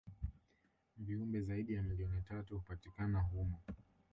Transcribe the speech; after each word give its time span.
viumbe 0.97 1.41
zaidi 1.41 1.73
ya 1.73 1.81
milioni 1.83 2.21
tatu 2.21 2.55
hupatikana 2.57 3.19
humo 3.19 3.61